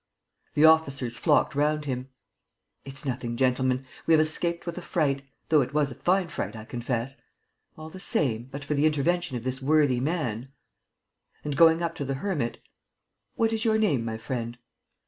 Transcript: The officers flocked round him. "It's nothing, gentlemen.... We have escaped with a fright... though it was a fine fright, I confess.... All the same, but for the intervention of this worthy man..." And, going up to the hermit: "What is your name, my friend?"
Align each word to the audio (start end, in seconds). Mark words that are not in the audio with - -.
The 0.55 0.65
officers 0.65 1.19
flocked 1.19 1.53
round 1.53 1.85
him. 1.85 2.09
"It's 2.83 3.05
nothing, 3.05 3.37
gentlemen.... 3.37 3.85
We 4.07 4.15
have 4.15 4.19
escaped 4.21 4.65
with 4.65 4.75
a 4.79 4.81
fright... 4.81 5.21
though 5.49 5.61
it 5.61 5.75
was 5.75 5.91
a 5.91 5.93
fine 5.93 6.27
fright, 6.29 6.55
I 6.55 6.65
confess.... 6.65 7.17
All 7.77 7.91
the 7.91 7.99
same, 7.99 8.47
but 8.49 8.65
for 8.65 8.73
the 8.73 8.87
intervention 8.87 9.37
of 9.37 9.43
this 9.43 9.61
worthy 9.61 9.99
man..." 9.99 10.51
And, 11.43 11.55
going 11.55 11.83
up 11.83 11.93
to 11.97 12.03
the 12.05 12.15
hermit: 12.15 12.57
"What 13.35 13.53
is 13.53 13.63
your 13.63 13.77
name, 13.77 14.03
my 14.03 14.17
friend?" 14.17 14.57